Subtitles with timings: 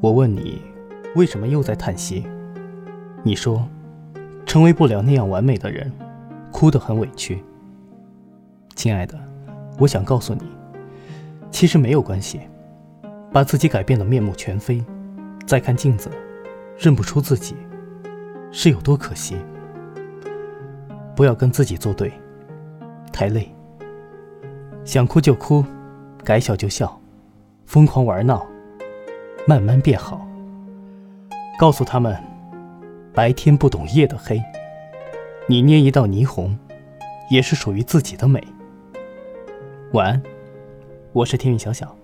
[0.00, 0.60] 我问你，
[1.14, 2.26] 为什么又在叹息？
[3.22, 3.66] 你说，
[4.44, 5.90] 成为不了那样完美的人，
[6.52, 7.42] 哭得很委屈。
[8.74, 9.18] 亲爱的，
[9.78, 10.42] 我想告诉你，
[11.50, 12.40] 其实没有关系。
[13.32, 14.84] 把自己改变的面目全非，
[15.46, 16.10] 再看镜子，
[16.78, 17.56] 认不出自己，
[18.52, 19.36] 是有多可惜。
[21.14, 22.12] 不要跟自己作对，
[23.12, 23.50] 太累。
[24.84, 25.64] 想哭就哭，
[26.22, 27.00] 该笑就笑，
[27.64, 28.46] 疯狂玩闹，
[29.48, 30.26] 慢慢变好。
[31.56, 32.20] 告诉他们，
[33.14, 34.42] 白天不懂夜的黑，
[35.46, 36.58] 你捏一道霓虹，
[37.30, 38.42] 也是属于自己的美。
[39.92, 40.22] 晚安，
[41.12, 41.96] 我是天宇小小。